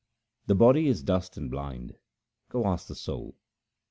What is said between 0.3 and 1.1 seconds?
The body is